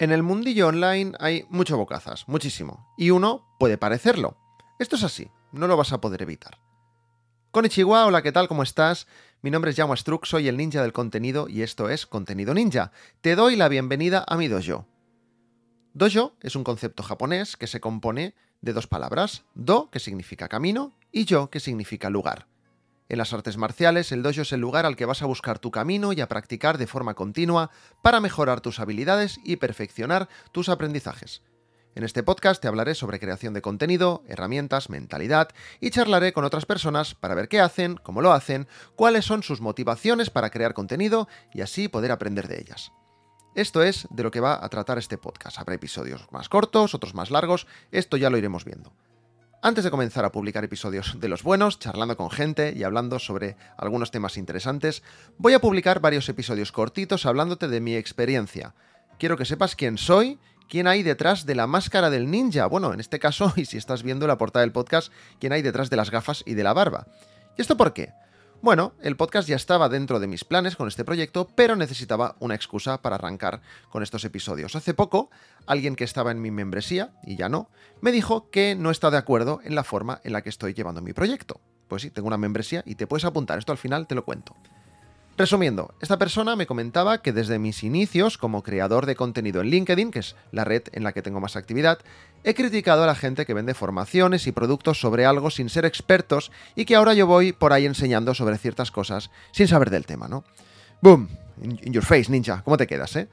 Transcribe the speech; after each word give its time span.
En 0.00 0.12
el 0.12 0.22
mundillo 0.22 0.68
online 0.68 1.12
hay 1.18 1.44
mucho 1.48 1.76
bocazas, 1.76 2.28
muchísimo, 2.28 2.86
y 2.96 3.10
uno 3.10 3.44
puede 3.58 3.78
parecerlo. 3.78 4.36
Esto 4.78 4.96
es 4.96 5.02
así, 5.02 5.28
no 5.50 5.66
lo 5.66 5.76
vas 5.76 5.92
a 5.92 6.00
poder 6.00 6.22
evitar. 6.22 6.67
Konnichiwa, 7.58 8.06
hola, 8.06 8.22
¿qué 8.22 8.30
tal? 8.30 8.46
¿Cómo 8.46 8.62
estás? 8.62 9.08
Mi 9.42 9.50
nombre 9.50 9.72
es 9.72 9.76
Yama 9.76 9.96
Struck, 9.96 10.26
soy 10.26 10.46
el 10.46 10.56
ninja 10.56 10.80
del 10.80 10.92
contenido 10.92 11.48
y 11.48 11.62
esto 11.62 11.88
es 11.88 12.06
Contenido 12.06 12.54
Ninja. 12.54 12.92
Te 13.20 13.34
doy 13.34 13.56
la 13.56 13.66
bienvenida 13.66 14.24
a 14.28 14.36
mi 14.36 14.46
dojo. 14.46 14.86
Dojo 15.92 16.36
es 16.40 16.54
un 16.54 16.62
concepto 16.62 17.02
japonés 17.02 17.56
que 17.56 17.66
se 17.66 17.80
compone 17.80 18.36
de 18.60 18.72
dos 18.72 18.86
palabras, 18.86 19.42
do, 19.56 19.90
que 19.90 19.98
significa 19.98 20.46
camino, 20.46 20.94
y 21.10 21.24
yo, 21.24 21.50
que 21.50 21.58
significa 21.58 22.10
lugar. 22.10 22.46
En 23.08 23.18
las 23.18 23.32
artes 23.32 23.56
marciales, 23.56 24.12
el 24.12 24.22
dojo 24.22 24.42
es 24.42 24.52
el 24.52 24.60
lugar 24.60 24.86
al 24.86 24.94
que 24.94 25.06
vas 25.06 25.22
a 25.22 25.26
buscar 25.26 25.58
tu 25.58 25.72
camino 25.72 26.12
y 26.12 26.20
a 26.20 26.28
practicar 26.28 26.78
de 26.78 26.86
forma 26.86 27.14
continua 27.14 27.72
para 28.04 28.20
mejorar 28.20 28.60
tus 28.60 28.78
habilidades 28.78 29.40
y 29.42 29.56
perfeccionar 29.56 30.28
tus 30.52 30.68
aprendizajes. 30.68 31.42
En 31.98 32.04
este 32.04 32.22
podcast 32.22 32.62
te 32.62 32.68
hablaré 32.68 32.94
sobre 32.94 33.18
creación 33.18 33.54
de 33.54 33.60
contenido, 33.60 34.22
herramientas, 34.28 34.88
mentalidad 34.88 35.48
y 35.80 35.90
charlaré 35.90 36.32
con 36.32 36.44
otras 36.44 36.64
personas 36.64 37.16
para 37.16 37.34
ver 37.34 37.48
qué 37.48 37.58
hacen, 37.58 37.96
cómo 37.96 38.22
lo 38.22 38.32
hacen, 38.32 38.68
cuáles 38.94 39.24
son 39.24 39.42
sus 39.42 39.60
motivaciones 39.60 40.30
para 40.30 40.50
crear 40.50 40.74
contenido 40.74 41.26
y 41.52 41.60
así 41.60 41.88
poder 41.88 42.12
aprender 42.12 42.46
de 42.46 42.60
ellas. 42.60 42.92
Esto 43.56 43.82
es 43.82 44.06
de 44.10 44.22
lo 44.22 44.30
que 44.30 44.38
va 44.38 44.64
a 44.64 44.68
tratar 44.68 44.96
este 44.96 45.18
podcast. 45.18 45.58
Habrá 45.58 45.74
episodios 45.74 46.24
más 46.30 46.48
cortos, 46.48 46.94
otros 46.94 47.16
más 47.16 47.32
largos, 47.32 47.66
esto 47.90 48.16
ya 48.16 48.30
lo 48.30 48.38
iremos 48.38 48.64
viendo. 48.64 48.92
Antes 49.60 49.82
de 49.82 49.90
comenzar 49.90 50.24
a 50.24 50.30
publicar 50.30 50.62
episodios 50.62 51.18
de 51.18 51.28
los 51.28 51.42
buenos, 51.42 51.80
charlando 51.80 52.16
con 52.16 52.30
gente 52.30 52.74
y 52.76 52.84
hablando 52.84 53.18
sobre 53.18 53.56
algunos 53.76 54.12
temas 54.12 54.36
interesantes, 54.36 55.02
voy 55.36 55.54
a 55.54 55.60
publicar 55.60 55.98
varios 55.98 56.28
episodios 56.28 56.70
cortitos 56.70 57.26
hablándote 57.26 57.66
de 57.66 57.80
mi 57.80 57.96
experiencia. 57.96 58.76
Quiero 59.18 59.36
que 59.36 59.44
sepas 59.44 59.74
quién 59.74 59.98
soy, 59.98 60.38
quién 60.68 60.86
hay 60.86 61.02
detrás 61.02 61.46
de 61.46 61.54
la 61.54 61.66
máscara 61.66 62.10
del 62.10 62.30
ninja. 62.30 62.66
Bueno, 62.66 62.92
en 62.92 63.00
este 63.00 63.18
caso, 63.18 63.52
y 63.56 63.64
si 63.64 63.76
estás 63.76 64.02
viendo 64.02 64.26
la 64.26 64.38
portada 64.38 64.62
del 64.62 64.72
podcast, 64.72 65.12
quién 65.40 65.52
hay 65.52 65.62
detrás 65.62 65.90
de 65.90 65.96
las 65.96 66.10
gafas 66.10 66.42
y 66.46 66.54
de 66.54 66.62
la 66.62 66.72
barba. 66.72 67.06
¿Y 67.56 67.62
esto 67.62 67.76
por 67.76 67.92
qué? 67.92 68.12
Bueno, 68.60 68.94
el 69.02 69.16
podcast 69.16 69.48
ya 69.48 69.54
estaba 69.54 69.88
dentro 69.88 70.18
de 70.18 70.26
mis 70.26 70.42
planes 70.42 70.74
con 70.74 70.88
este 70.88 71.04
proyecto, 71.04 71.46
pero 71.54 71.76
necesitaba 71.76 72.34
una 72.40 72.56
excusa 72.56 73.00
para 73.02 73.14
arrancar 73.14 73.60
con 73.88 74.02
estos 74.02 74.24
episodios. 74.24 74.74
Hace 74.74 74.94
poco, 74.94 75.30
alguien 75.64 75.94
que 75.94 76.02
estaba 76.02 76.32
en 76.32 76.42
mi 76.42 76.50
membresía, 76.50 77.12
y 77.24 77.36
ya 77.36 77.48
no, 77.48 77.70
me 78.00 78.10
dijo 78.10 78.50
que 78.50 78.74
no 78.74 78.90
está 78.90 79.12
de 79.12 79.16
acuerdo 79.16 79.60
en 79.62 79.76
la 79.76 79.84
forma 79.84 80.20
en 80.24 80.32
la 80.32 80.42
que 80.42 80.48
estoy 80.48 80.74
llevando 80.74 81.00
mi 81.00 81.12
proyecto. 81.12 81.60
Pues 81.86 82.02
sí, 82.02 82.10
tengo 82.10 82.26
una 82.26 82.36
membresía 82.36 82.82
y 82.84 82.96
te 82.96 83.06
puedes 83.06 83.24
apuntar, 83.24 83.60
esto 83.60 83.70
al 83.70 83.78
final 83.78 84.08
te 84.08 84.16
lo 84.16 84.24
cuento. 84.24 84.56
Resumiendo, 85.38 85.94
esta 86.00 86.18
persona 86.18 86.56
me 86.56 86.66
comentaba 86.66 87.22
que 87.22 87.32
desde 87.32 87.60
mis 87.60 87.84
inicios 87.84 88.38
como 88.38 88.64
creador 88.64 89.06
de 89.06 89.14
contenido 89.14 89.60
en 89.60 89.68
LinkedIn, 89.68 90.10
que 90.10 90.18
es 90.18 90.34
la 90.50 90.64
red 90.64 90.82
en 90.90 91.04
la 91.04 91.12
que 91.12 91.22
tengo 91.22 91.38
más 91.38 91.54
actividad, 91.54 92.00
he 92.42 92.54
criticado 92.54 93.04
a 93.04 93.06
la 93.06 93.14
gente 93.14 93.46
que 93.46 93.54
vende 93.54 93.72
formaciones 93.74 94.48
y 94.48 94.52
productos 94.52 95.00
sobre 95.00 95.26
algo 95.26 95.50
sin 95.50 95.68
ser 95.68 95.84
expertos 95.84 96.50
y 96.74 96.86
que 96.86 96.96
ahora 96.96 97.14
yo 97.14 97.28
voy 97.28 97.52
por 97.52 97.72
ahí 97.72 97.86
enseñando 97.86 98.34
sobre 98.34 98.58
ciertas 98.58 98.90
cosas 98.90 99.30
sin 99.52 99.68
saber 99.68 99.90
del 99.90 100.06
tema, 100.06 100.26
¿no? 100.26 100.42
¡Boom! 101.02 101.28
In 101.62 101.92
your 101.92 102.04
face, 102.04 102.32
ninja. 102.32 102.62
¿Cómo 102.64 102.76
te 102.76 102.88
quedas, 102.88 103.14
eh? 103.14 103.28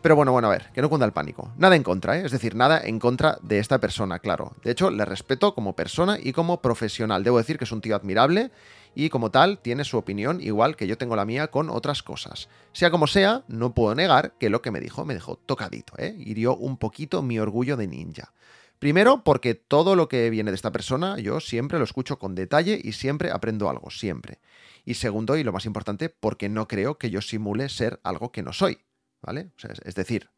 Pero 0.00 0.16
bueno, 0.16 0.32
bueno, 0.32 0.48
a 0.48 0.52
ver, 0.52 0.70
que 0.72 0.80
no 0.80 0.88
cunda 0.88 1.04
el 1.04 1.12
pánico. 1.12 1.52
Nada 1.58 1.76
en 1.76 1.82
contra, 1.82 2.18
¿eh? 2.18 2.24
Es 2.24 2.32
decir, 2.32 2.56
nada 2.56 2.80
en 2.82 2.98
contra 2.98 3.38
de 3.42 3.58
esta 3.58 3.78
persona, 3.78 4.18
claro. 4.18 4.52
De 4.64 4.72
hecho, 4.72 4.90
le 4.90 5.04
respeto 5.04 5.54
como 5.54 5.76
persona 5.76 6.18
y 6.20 6.32
como 6.32 6.62
profesional. 6.62 7.22
Debo 7.22 7.38
decir 7.38 7.58
que 7.58 7.64
es 7.64 7.72
un 7.72 7.82
tío 7.82 7.94
admirable 7.94 8.50
y 8.94 9.08
como 9.08 9.30
tal 9.30 9.58
tiene 9.58 9.84
su 9.84 9.98
opinión 9.98 10.40
igual 10.40 10.76
que 10.76 10.86
yo 10.86 10.98
tengo 10.98 11.16
la 11.16 11.24
mía 11.24 11.48
con 11.48 11.70
otras 11.70 12.02
cosas. 12.02 12.48
Sea 12.72 12.90
como 12.90 13.06
sea, 13.06 13.44
no 13.48 13.74
puedo 13.74 13.94
negar 13.94 14.34
que 14.38 14.50
lo 14.50 14.62
que 14.62 14.70
me 14.70 14.80
dijo 14.80 15.04
me 15.04 15.14
dejó 15.14 15.36
tocadito, 15.36 15.94
¿eh? 15.98 16.14
hirió 16.18 16.56
un 16.56 16.76
poquito 16.76 17.22
mi 17.22 17.38
orgullo 17.38 17.76
de 17.76 17.86
ninja. 17.86 18.32
Primero, 18.78 19.22
porque 19.22 19.54
todo 19.54 19.94
lo 19.94 20.08
que 20.08 20.28
viene 20.28 20.50
de 20.50 20.56
esta 20.56 20.72
persona 20.72 21.18
yo 21.18 21.38
siempre 21.38 21.78
lo 21.78 21.84
escucho 21.84 22.18
con 22.18 22.34
detalle 22.34 22.80
y 22.82 22.92
siempre 22.92 23.30
aprendo 23.30 23.70
algo, 23.70 23.90
siempre. 23.90 24.40
Y 24.84 24.94
segundo, 24.94 25.36
y 25.36 25.44
lo 25.44 25.52
más 25.52 25.66
importante, 25.66 26.08
porque 26.08 26.48
no 26.48 26.66
creo 26.66 26.98
que 26.98 27.10
yo 27.10 27.20
simule 27.20 27.68
ser 27.68 28.00
algo 28.02 28.32
que 28.32 28.42
no 28.42 28.52
soy, 28.52 28.78
¿vale? 29.20 29.52
es 29.84 29.94
decir, 29.94 30.30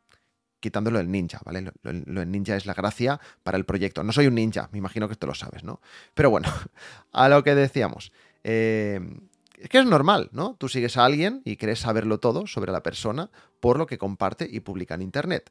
quitándolo 0.65 0.97
del 0.97 1.10
ninja, 1.10 1.42
¿vale? 1.44 1.60
Lo, 1.60 2.21
del 2.21 2.31
ninja 2.31 2.56
es 2.56 2.65
la 2.65 2.72
gracia 2.72 3.21
para 3.42 3.59
el 3.59 3.66
proyecto. 3.66 4.03
No 4.03 4.12
soy 4.12 4.28
un 4.28 4.34
ninja, 4.34 4.71
me 4.72 4.78
imagino 4.78 5.09
que 5.09 5.12
esto 5.12 5.26
lo 5.26 5.34
sabes, 5.34 5.62
¿no? 5.62 5.82
Pero 6.15 6.31
bueno, 6.31 6.48
a 7.12 7.28
lo 7.28 7.44
que 7.44 7.54
decíamos. 7.54 8.12
Eh, 8.44 9.00
es 9.59 9.69
que 9.69 9.78
es 9.78 9.87
normal, 9.87 10.28
¿no? 10.32 10.56
Tú 10.59 10.69
sigues 10.69 10.97
a 10.97 11.05
alguien 11.05 11.41
y 11.44 11.56
quieres 11.56 11.81
saberlo 11.81 12.21
todo 12.21 12.47
sobre 12.47 12.71
la 12.71 12.82
persona 12.82 13.31
por 13.60 13.78
lo 13.78 13.87
que 13.87 13.99
comparte 13.99 14.47
y 14.50 14.60
publica 14.60 14.94
en 14.94 15.03
Internet. 15.03 15.50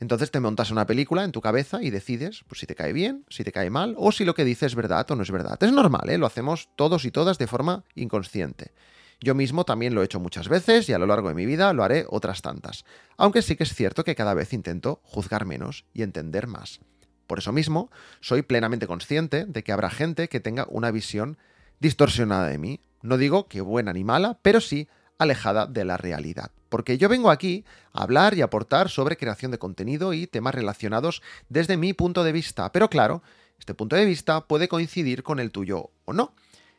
Entonces 0.00 0.30
te 0.30 0.40
montas 0.40 0.70
una 0.70 0.86
película 0.86 1.24
en 1.24 1.32
tu 1.32 1.40
cabeza 1.40 1.82
y 1.82 1.90
decides 1.90 2.44
pues, 2.46 2.60
si 2.60 2.66
te 2.66 2.74
cae 2.74 2.92
bien, 2.92 3.24
si 3.28 3.44
te 3.44 3.52
cae 3.52 3.70
mal, 3.70 3.94
o 3.96 4.12
si 4.12 4.24
lo 4.24 4.34
que 4.34 4.44
dice 4.44 4.66
es 4.66 4.74
verdad 4.74 5.10
o 5.10 5.16
no 5.16 5.22
es 5.22 5.30
verdad. 5.30 5.56
Es 5.62 5.72
normal, 5.72 6.08
¿eh? 6.10 6.18
Lo 6.18 6.26
hacemos 6.26 6.68
todos 6.76 7.04
y 7.04 7.10
todas 7.10 7.38
de 7.38 7.46
forma 7.46 7.84
inconsciente. 7.94 8.72
Yo 9.20 9.34
mismo 9.34 9.64
también 9.64 9.94
lo 9.94 10.02
he 10.02 10.04
hecho 10.04 10.20
muchas 10.20 10.48
veces 10.48 10.88
y 10.88 10.92
a 10.92 10.98
lo 10.98 11.06
largo 11.06 11.28
de 11.28 11.34
mi 11.34 11.44
vida 11.44 11.72
lo 11.72 11.82
haré 11.82 12.06
otras 12.08 12.42
tantas. 12.42 12.84
Aunque 13.16 13.42
sí 13.42 13.56
que 13.56 13.64
es 13.64 13.74
cierto 13.74 14.04
que 14.04 14.14
cada 14.14 14.34
vez 14.34 14.52
intento 14.52 15.00
juzgar 15.02 15.44
menos 15.44 15.84
y 15.92 16.02
entender 16.02 16.46
más. 16.46 16.80
Por 17.26 17.40
eso 17.40 17.52
mismo, 17.52 17.90
soy 18.20 18.42
plenamente 18.42 18.86
consciente 18.86 19.44
de 19.44 19.64
que 19.64 19.72
habrá 19.72 19.90
gente 19.90 20.28
que 20.28 20.40
tenga 20.40 20.66
una 20.70 20.92
visión 20.92 21.36
distorsionada 21.80 22.48
de 22.48 22.58
mí. 22.58 22.80
No 23.02 23.16
digo 23.16 23.48
que 23.48 23.60
buena 23.60 23.92
ni 23.92 24.04
mala, 24.04 24.38
pero 24.42 24.60
sí 24.60 24.88
alejada 25.18 25.66
de 25.66 25.84
la 25.84 25.96
realidad. 25.96 26.50
Porque 26.68 26.98
yo 26.98 27.08
vengo 27.08 27.30
aquí 27.30 27.64
a 27.92 28.02
hablar 28.02 28.34
y 28.34 28.42
aportar 28.42 28.88
sobre 28.88 29.16
creación 29.16 29.50
de 29.50 29.58
contenido 29.58 30.12
y 30.12 30.26
temas 30.26 30.54
relacionados 30.54 31.22
desde 31.48 31.76
mi 31.76 31.92
punto 31.92 32.24
de 32.24 32.32
vista. 32.32 32.72
Pero 32.72 32.88
claro, 32.88 33.22
este 33.58 33.74
punto 33.74 33.96
de 33.96 34.04
vista 34.04 34.46
puede 34.46 34.68
coincidir 34.68 35.22
con 35.22 35.40
el 35.40 35.50
tuyo 35.50 35.90
o 36.04 36.12
no. 36.12 36.34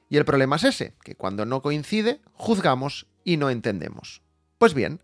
Y 0.10 0.18
el 0.18 0.26
problema 0.26 0.56
es 0.56 0.64
ese, 0.64 0.96
que 1.04 1.16
cuando 1.16 1.46
no 1.46 1.62
coincide, 1.62 2.22
juzgamos 2.34 3.08
y 3.24 3.38
no 3.38 3.50
entendemos. 3.50 4.22
Pues 4.58 4.74
bien, 4.74 5.02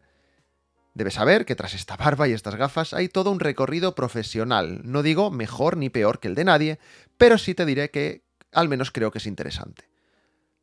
debes 0.94 1.14
saber 1.16 1.46
que 1.46 1.56
tras 1.56 1.76
esta 1.76 1.96
barba 1.96 2.28
y 2.28 2.34
estas 2.34 2.56
gafas 2.56 2.94
hay 2.94 3.10
todo 3.10 3.32
un 3.32 3.40
recorrido 3.40 3.94
profesional. 3.94 4.82
No 4.84 5.04
digo 5.04 5.30
mejor 5.30 5.78
ni 5.78 5.90
peor 5.90 6.20
que 6.20 6.28
el 6.28 6.36
de 6.36 6.46
nadie, 6.46 6.80
pero 7.18 7.38
sí 7.38 7.54
te 7.54 7.66
diré 7.66 7.92
que 7.92 8.25
al 8.56 8.70
menos 8.70 8.92
creo 8.92 9.12
que 9.12 9.20
es 9.20 9.28
interesante. 9.28 9.90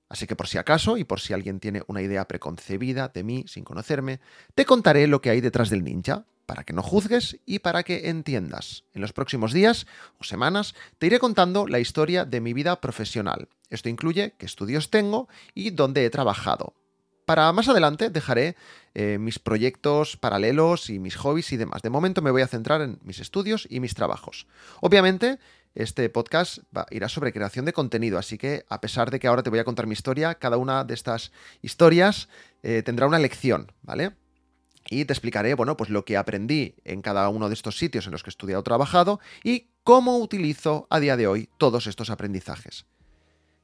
Así 0.09 0.27
que 0.27 0.37
por 0.37 0.49
si 0.49 0.59
acaso, 0.59 0.99
y 0.99 1.05
por 1.05 1.21
si 1.21 1.33
alguien 1.33 1.61
tiene 1.61 1.83
una 1.87 2.03
idea 2.03 2.27
preconcebida 2.27 3.09
de 3.09 3.25
mí 3.25 3.45
sin 3.47 3.65
conocerme, 3.65 4.21
te 4.55 4.67
contaré 4.67 5.07
lo 5.07 5.23
que 5.23 5.31
hay 5.31 5.41
detrás 5.41 5.71
del 5.71 5.85
ninja, 5.85 6.27
para 6.47 6.65
que 6.65 6.75
no 6.75 6.83
juzgues 6.83 7.39
y 7.47 7.61
para 7.61 7.83
que 7.83 8.11
entiendas. 8.11 8.85
En 8.93 9.01
los 9.01 9.13
próximos 9.13 9.55
días 9.55 9.87
o 10.19 10.25
semanas 10.25 10.75
te 10.99 11.07
iré 11.07 11.19
contando 11.19 11.67
la 11.67 11.79
historia 11.79 12.27
de 12.27 12.43
mi 12.43 12.53
vida 12.53 12.81
profesional. 12.81 13.49
Esto 13.71 13.89
incluye 13.89 14.35
qué 14.37 14.45
estudios 14.45 14.91
tengo 14.91 15.29
y 15.55 15.71
dónde 15.71 16.05
he 16.05 16.11
trabajado. 16.11 16.75
Para 17.25 17.51
más 17.53 17.69
adelante 17.69 18.11
dejaré 18.11 18.57
eh, 18.95 19.17
mis 19.19 19.39
proyectos 19.39 20.17
paralelos 20.17 20.91
y 20.91 20.99
mis 20.99 21.17
hobbies 21.17 21.53
y 21.53 21.57
demás. 21.57 21.81
De 21.81 21.89
momento 21.89 22.21
me 22.21 22.31
voy 22.31 22.43
a 22.43 22.49
centrar 22.49 22.83
en 22.83 22.99
mis 23.03 23.21
estudios 23.21 23.67
y 23.71 23.81
mis 23.81 23.95
trabajos. 23.95 24.47
Obviamente, 24.81 25.39
este 25.75 26.09
podcast 26.09 26.59
irá 26.91 27.09
sobre 27.09 27.33
creación 27.33 27.65
de 27.65 27.72
contenido, 27.72 28.19
así 28.19 28.38
que 28.38 28.65
a 28.69 28.81
pesar 28.81 29.10
de 29.10 29.19
que 29.19 29.27
ahora 29.27 29.43
te 29.43 29.50
voy 29.50 29.59
a 29.59 29.65
contar 29.65 29.87
mi 29.87 29.93
historia, 29.93 30.34
cada 30.34 30.56
una 30.56 30.84
de 30.84 30.94
estas 30.94 31.33
historias 31.62 32.28
eh, 32.62 32.83
tendrá 32.83 33.06
una 33.06 33.19
lección, 33.19 33.72
¿vale? 33.82 34.12
Y 34.91 35.05
te 35.05 35.12
explicaré, 35.12 35.55
bueno, 35.55 35.76
pues 35.76 35.91
lo 35.91 36.05
que 36.05 36.17
aprendí 36.17 36.75
en 36.85 37.02
cada 37.02 37.29
uno 37.29 37.49
de 37.49 37.55
estos 37.55 37.79
sitios 37.79 38.06
en 38.06 38.12
los 38.12 38.23
que 38.23 38.29
he 38.29 38.32
estudiado 38.32 38.61
o 38.61 38.64
trabajado 38.64 39.20
y 39.44 39.69
cómo 39.85 40.19
utilizo 40.19 40.87
a 40.91 41.00
día 41.00 41.17
de 41.17 41.26
hoy 41.26 41.49
todos 41.58 41.87
estos 41.87 42.11
aprendizajes. 42.11 42.87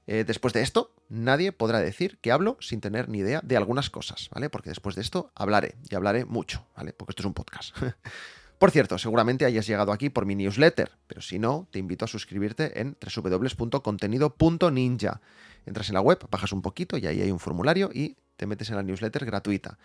Eh, 0.06 0.25
después 0.25 0.55
de 0.55 0.62
esto, 0.62 0.94
nadie 1.11 1.53
podrá 1.53 1.81
decir 1.81 2.19
que 2.23 2.33
hablo 2.33 2.56
sin 2.61 2.81
tener 2.81 3.09
ni 3.11 3.19
idea 3.19 3.41
de 3.44 3.56
algunas 3.59 3.91
cosas, 3.91 4.31
¿vale? 4.33 4.49
Porque 4.49 4.71
después 4.71 4.94
de 4.94 5.03
esto 5.03 5.31
hablaré, 5.35 5.77
y 5.91 5.94
hablaré 5.94 6.25
mucho, 6.25 6.67
¿vale? 6.75 6.94
Porque 6.94 7.12
esto 7.12 7.23
es 7.23 7.27
un 7.27 7.35
podcast. 7.35 7.77
Por 8.59 8.71
cierto, 8.73 8.99
seguramente 8.99 9.45
hayas 9.45 9.69
llegado 9.69 9.93
aquí 9.93 10.11
por 10.11 10.27
mi 10.27 10.35
newsletter, 10.35 10.91
pero 11.07 11.23
si 11.23 11.39
no, 11.39 11.69
te 11.71 11.79
invito 11.79 12.05
a 12.05 12.09
suscribirte 12.09 12.81
en 12.81 12.97
www.contenido.ninja. 13.01 15.21
Entras 15.65 15.89
en 15.89 15.95
la 15.95 16.01
web, 16.01 16.19
bajas 16.29 16.53
un 16.53 16.63
poquito 16.63 16.99
y 16.99 17.07
ahí 17.07 17.23
hay 17.23 17.31
un 17.31 17.39
formulario 17.39 17.91
y 17.95 18.17
te 18.37 18.47
metes 18.47 18.71
en 18.71 18.77
la 18.77 18.83
newsletter 18.83 19.25
gratuita. 19.25 19.79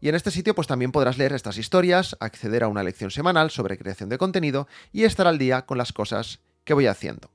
Y 0.00 0.08
en 0.08 0.16
este 0.16 0.32
sitio 0.32 0.54
pues 0.54 0.66
también 0.66 0.90
podrás 0.90 1.18
leer 1.18 1.32
estas 1.32 1.58
historias, 1.58 2.16
acceder 2.18 2.64
a 2.64 2.68
una 2.68 2.82
lección 2.82 3.12
semanal 3.12 3.50
sobre 3.50 3.78
creación 3.78 4.08
de 4.08 4.18
contenido 4.18 4.66
y 4.92 5.04
estar 5.04 5.28
al 5.28 5.38
día 5.38 5.66
con 5.66 5.78
las 5.78 5.92
cosas 5.92 6.40
que 6.64 6.74
voy 6.74 6.86
haciendo. 6.86 7.30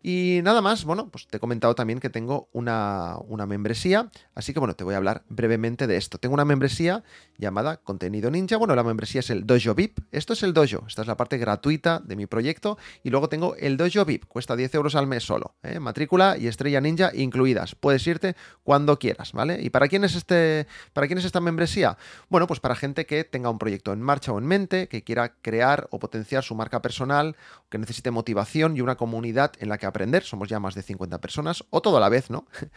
Y 0.00 0.40
nada 0.44 0.62
más, 0.62 0.84
bueno, 0.84 1.10
pues 1.10 1.26
te 1.26 1.38
he 1.38 1.40
comentado 1.40 1.74
también 1.74 1.98
que 1.98 2.08
tengo 2.08 2.48
una, 2.52 3.16
una, 3.26 3.46
membresía, 3.46 4.10
así 4.34 4.52
que 4.52 4.60
bueno, 4.60 4.76
te 4.76 4.84
voy 4.84 4.94
a 4.94 4.98
hablar 4.98 5.24
brevemente 5.28 5.88
de 5.88 5.96
esto. 5.96 6.18
Tengo 6.18 6.34
una 6.34 6.44
membresía 6.44 7.02
llamada 7.36 7.78
Contenido 7.78 8.30
Ninja, 8.30 8.56
bueno, 8.58 8.76
la 8.76 8.84
membresía 8.84 9.20
es 9.20 9.30
el 9.30 9.44
Dojo 9.44 9.74
VIP, 9.74 9.98
esto 10.12 10.34
es 10.34 10.44
el 10.44 10.54
Dojo, 10.54 10.84
esta 10.86 11.02
es 11.02 11.08
la 11.08 11.16
parte 11.16 11.36
gratuita 11.36 11.98
de 11.98 12.14
mi 12.14 12.26
proyecto, 12.26 12.78
y 13.02 13.10
luego 13.10 13.28
tengo 13.28 13.56
el 13.56 13.76
Dojo 13.76 14.04
VIP, 14.04 14.26
cuesta 14.26 14.54
10 14.54 14.72
euros 14.76 14.94
al 14.94 15.08
mes 15.08 15.24
solo, 15.24 15.56
¿eh? 15.64 15.80
matrícula 15.80 16.36
y 16.38 16.46
estrella 16.46 16.80
ninja 16.80 17.10
incluidas, 17.12 17.74
puedes 17.74 18.06
irte 18.06 18.36
cuando 18.62 19.00
quieras, 19.00 19.32
¿vale? 19.32 19.58
¿Y 19.60 19.70
para 19.70 19.88
quién 19.88 20.04
es 20.04 20.14
este, 20.14 20.68
para 20.92 21.08
quién 21.08 21.18
es 21.18 21.24
esta 21.24 21.40
membresía? 21.40 21.98
Bueno, 22.28 22.46
pues 22.46 22.60
para 22.60 22.76
gente 22.76 23.04
que 23.04 23.24
tenga 23.24 23.50
un 23.50 23.58
proyecto 23.58 23.92
en 23.92 24.00
marcha 24.00 24.30
o 24.30 24.38
en 24.38 24.46
mente, 24.46 24.86
que 24.86 25.02
quiera 25.02 25.34
crear 25.42 25.88
o 25.90 25.98
potenciar 25.98 26.44
su 26.44 26.54
marca 26.54 26.82
personal, 26.82 27.34
que 27.68 27.78
necesite 27.78 28.12
motivación 28.12 28.76
y 28.76 28.80
una 28.80 28.96
comunidad 28.96 29.52
en 29.58 29.68
la 29.68 29.78
que 29.78 29.87
aprender, 29.88 30.24
somos 30.24 30.48
ya 30.48 30.60
más 30.60 30.74
de 30.74 30.82
50 30.82 31.20
personas, 31.20 31.64
o 31.70 31.80
todo 31.80 31.96
a 31.96 32.00
la 32.00 32.08
vez, 32.08 32.30
¿no? 32.30 32.46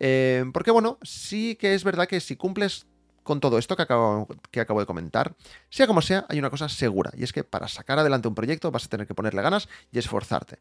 Eh, 0.00 0.44
porque 0.52 0.72
bueno, 0.72 0.98
sí 1.02 1.54
que 1.54 1.74
es 1.74 1.84
verdad 1.84 2.08
que 2.08 2.20
si 2.20 2.36
cumples 2.36 2.86
con 3.22 3.40
todo 3.40 3.58
esto 3.58 3.76
que 3.76 3.82
acabo, 3.82 4.28
que 4.50 4.60
acabo 4.60 4.80
de 4.80 4.86
comentar, 4.86 5.34
sea 5.70 5.86
como 5.86 6.02
sea, 6.02 6.26
hay 6.28 6.38
una 6.38 6.50
cosa 6.50 6.68
segura, 6.68 7.10
y 7.16 7.22
es 7.22 7.32
que 7.32 7.44
para 7.44 7.68
sacar 7.68 7.98
adelante 7.98 8.28
un 8.28 8.34
proyecto 8.34 8.70
vas 8.70 8.84
a 8.84 8.88
tener 8.88 9.06
que 9.06 9.14
ponerle 9.14 9.40
ganas 9.40 9.68
y 9.92 9.98
esforzarte. 9.98 10.58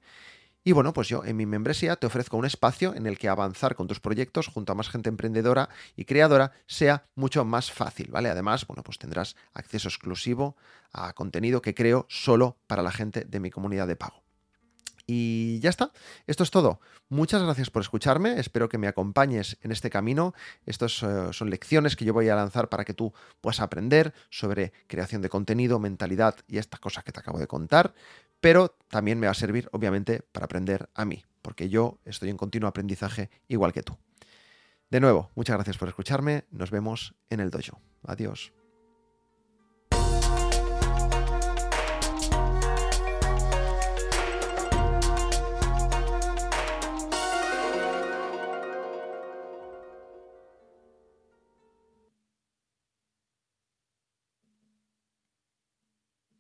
Y 0.66 0.72
bueno, 0.72 0.94
pues 0.94 1.10
yo 1.10 1.26
en 1.26 1.36
mi 1.36 1.46
membresía 1.46 1.98
te 1.98 2.08
ofrezco 2.08 2.38
un 2.38 2.46
espacio 2.46 2.96
en 2.96 3.06
el 3.06 3.20
que 3.20 3.28
avanzar 3.28 3.76
con 3.76 3.88
tus 3.88 4.00
proyectos 4.00 4.48
junto 4.48 4.72
a 4.72 4.76
más 4.76 4.90
gente 4.90 5.10
emprendedora 5.10 5.68
y 5.98 6.06
creadora 6.06 6.54
sea 6.68 7.06
mucho 7.16 7.44
más 7.44 7.70
fácil, 7.70 8.12
¿vale? 8.12 8.30
Además, 8.30 8.66
bueno, 8.66 8.82
pues 8.82 8.98
tendrás 8.98 9.36
acceso 9.54 9.90
exclusivo 9.90 10.56
a 10.94 11.12
contenido 11.14 11.62
que 11.62 11.76
creo 11.76 12.06
solo 12.08 12.56
para 12.68 12.82
la 12.82 12.92
gente 12.92 13.26
de 13.26 13.40
mi 13.42 13.52
comunidad 13.52 13.88
de 13.88 13.98
pago. 13.98 14.23
Y 15.06 15.60
ya 15.60 15.70
está, 15.70 15.92
esto 16.28 16.44
es 16.44 16.52
todo. 16.52 16.80
Muchas 17.10 17.42
gracias 17.44 17.70
por 17.70 17.82
escucharme, 17.82 18.40
espero 18.40 18.70
que 18.70 18.78
me 18.78 18.88
acompañes 18.88 19.58
en 19.62 19.72
este 19.72 19.90
camino. 19.90 20.34
Estas 20.66 21.04
eh, 21.04 21.34
son 21.34 21.50
lecciones 21.50 21.96
que 21.96 22.06
yo 22.06 22.14
voy 22.14 22.30
a 22.30 22.36
lanzar 22.36 22.70
para 22.70 22.86
que 22.86 22.94
tú 22.94 23.14
puedas 23.42 23.60
aprender 23.60 24.14
sobre 24.30 24.72
creación 24.88 25.22
de 25.22 25.30
contenido, 25.30 25.80
mentalidad 25.80 26.36
y 26.48 26.58
estas 26.58 26.80
cosas 26.80 27.04
que 27.04 27.12
te 27.12 27.20
acabo 27.20 27.40
de 27.40 27.48
contar, 27.48 27.94
pero 28.40 28.78
también 28.90 29.20
me 29.20 29.28
va 29.28 29.32
a 29.32 29.36
servir 29.36 29.70
obviamente 29.74 30.22
para 30.32 30.46
aprender 30.46 30.90
a 30.94 31.06
mí, 31.06 31.24
porque 31.42 31.70
yo 31.70 32.00
estoy 32.06 32.30
en 32.30 32.38
continuo 32.38 32.70
aprendizaje 32.70 33.30
igual 33.48 33.74
que 33.74 33.84
tú. 33.84 33.98
De 34.90 35.00
nuevo, 35.00 35.32
muchas 35.36 35.56
gracias 35.56 35.78
por 35.78 35.90
escucharme, 35.90 36.46
nos 36.52 36.72
vemos 36.72 37.16
en 37.30 37.40
el 37.40 37.50
dojo. 37.50 37.82
Adiós. 38.04 38.63